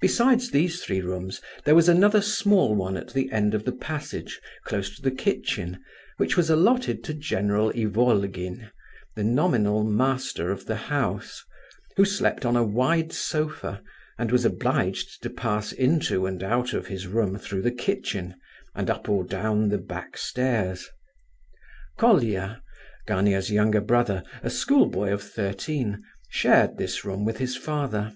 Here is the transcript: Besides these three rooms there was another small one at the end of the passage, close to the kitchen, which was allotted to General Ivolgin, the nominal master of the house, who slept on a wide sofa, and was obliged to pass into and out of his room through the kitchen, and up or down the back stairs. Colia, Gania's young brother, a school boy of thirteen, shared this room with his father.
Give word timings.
Besides 0.00 0.52
these 0.52 0.80
three 0.84 1.00
rooms 1.00 1.40
there 1.64 1.74
was 1.74 1.88
another 1.88 2.20
small 2.20 2.76
one 2.76 2.96
at 2.96 3.08
the 3.12 3.28
end 3.32 3.54
of 3.54 3.64
the 3.64 3.72
passage, 3.72 4.40
close 4.62 4.94
to 4.94 5.02
the 5.02 5.10
kitchen, 5.10 5.82
which 6.16 6.36
was 6.36 6.48
allotted 6.48 7.02
to 7.02 7.12
General 7.14 7.70
Ivolgin, 7.72 8.70
the 9.16 9.24
nominal 9.24 9.82
master 9.82 10.52
of 10.52 10.66
the 10.66 10.76
house, 10.76 11.42
who 11.96 12.04
slept 12.04 12.46
on 12.46 12.54
a 12.56 12.62
wide 12.62 13.12
sofa, 13.12 13.82
and 14.16 14.30
was 14.30 14.44
obliged 14.44 15.24
to 15.24 15.28
pass 15.28 15.72
into 15.72 16.24
and 16.24 16.40
out 16.44 16.72
of 16.72 16.86
his 16.86 17.08
room 17.08 17.36
through 17.36 17.62
the 17.62 17.72
kitchen, 17.74 18.36
and 18.76 18.88
up 18.88 19.08
or 19.08 19.24
down 19.24 19.70
the 19.70 19.78
back 19.78 20.16
stairs. 20.16 20.88
Colia, 21.98 22.62
Gania's 23.08 23.50
young 23.50 23.72
brother, 23.84 24.22
a 24.40 24.50
school 24.50 24.86
boy 24.86 25.12
of 25.12 25.20
thirteen, 25.20 26.04
shared 26.28 26.78
this 26.78 27.04
room 27.04 27.24
with 27.24 27.38
his 27.38 27.56
father. 27.56 28.14